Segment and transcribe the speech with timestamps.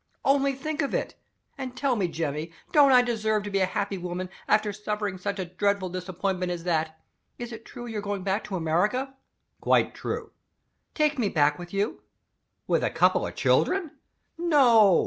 [0.25, 1.13] Only think of it!
[1.59, 5.37] And tell me, Jemmy, don't I deserve to be a happy woman, after suffering such
[5.37, 6.99] a dreadful disappointment as that?
[7.37, 9.13] Is it true that you're going back to America?"
[9.59, 10.31] "Quite true."
[10.95, 12.01] "Take me back with you."
[12.65, 13.91] "With a couple of children?"
[14.39, 14.99] "No.